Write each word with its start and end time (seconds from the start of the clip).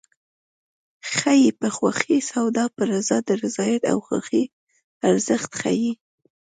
خیښي 1.11 1.43
په 1.59 1.67
خوښي 1.75 2.17
سودا 2.29 2.65
په 2.75 2.81
رضا 2.91 3.17
د 3.27 3.29
رضایت 3.43 3.83
او 3.91 3.97
خوښۍ 4.05 4.43
ارزښت 5.09 5.51
ښيي 5.59 5.91